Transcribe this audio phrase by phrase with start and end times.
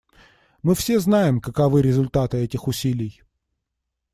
[0.63, 3.21] Мы все знаем, каковы результаты этих усилий.